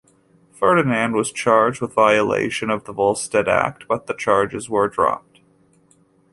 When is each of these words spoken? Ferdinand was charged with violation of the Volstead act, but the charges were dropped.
Ferdinand 0.51 1.11
was 1.13 1.31
charged 1.31 1.79
with 1.79 1.93
violation 1.93 2.71
of 2.71 2.85
the 2.85 2.91
Volstead 2.91 3.47
act, 3.47 3.87
but 3.87 4.07
the 4.07 4.15
charges 4.15 4.67
were 4.67 4.87
dropped. 4.87 5.41